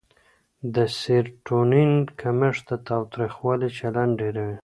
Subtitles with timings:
[0.75, 4.57] د سېرټونین کمښت د تاوتریخوالي چلند ډېروي.